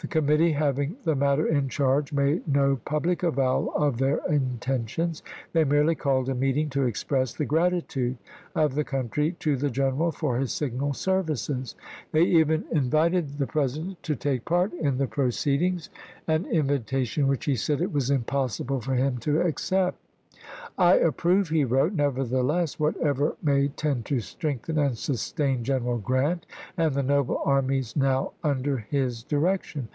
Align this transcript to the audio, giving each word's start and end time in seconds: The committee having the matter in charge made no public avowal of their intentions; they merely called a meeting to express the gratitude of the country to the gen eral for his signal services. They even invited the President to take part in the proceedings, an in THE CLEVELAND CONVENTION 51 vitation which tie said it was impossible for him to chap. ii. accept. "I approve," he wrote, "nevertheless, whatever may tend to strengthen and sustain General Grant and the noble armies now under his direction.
The 0.00 0.06
committee 0.06 0.52
having 0.52 0.94
the 1.02 1.16
matter 1.16 1.44
in 1.44 1.68
charge 1.68 2.12
made 2.12 2.46
no 2.46 2.76
public 2.84 3.24
avowal 3.24 3.74
of 3.74 3.98
their 3.98 4.18
intentions; 4.28 5.24
they 5.52 5.64
merely 5.64 5.96
called 5.96 6.28
a 6.28 6.36
meeting 6.36 6.70
to 6.70 6.84
express 6.86 7.34
the 7.34 7.44
gratitude 7.44 8.16
of 8.54 8.76
the 8.76 8.84
country 8.84 9.32
to 9.40 9.56
the 9.56 9.70
gen 9.70 9.94
eral 9.94 10.14
for 10.14 10.38
his 10.38 10.52
signal 10.52 10.92
services. 10.92 11.74
They 12.12 12.22
even 12.22 12.62
invited 12.70 13.38
the 13.38 13.48
President 13.48 14.00
to 14.04 14.14
take 14.14 14.44
part 14.44 14.72
in 14.72 14.98
the 14.98 15.08
proceedings, 15.08 15.90
an 16.28 16.44
in 16.46 16.66
THE 16.68 16.82
CLEVELAND 16.84 16.86
CONVENTION 16.86 17.26
51 17.26 17.26
vitation 17.26 17.26
which 17.26 17.46
tie 17.46 17.54
said 17.54 17.80
it 17.80 17.92
was 17.92 18.08
impossible 18.08 18.80
for 18.80 18.94
him 18.94 19.18
to 19.18 19.32
chap. 19.32 19.42
ii. 19.44 19.50
accept. 19.50 19.98
"I 20.78 20.94
approve," 20.94 21.48
he 21.50 21.64
wrote, 21.64 21.92
"nevertheless, 21.92 22.78
whatever 22.80 23.36
may 23.42 23.68
tend 23.68 24.06
to 24.06 24.20
strengthen 24.20 24.78
and 24.78 24.96
sustain 24.96 25.62
General 25.62 25.98
Grant 25.98 26.46
and 26.76 26.94
the 26.94 27.02
noble 27.02 27.42
armies 27.44 27.94
now 27.96 28.32
under 28.42 28.78
his 28.78 29.24
direction. 29.24 29.88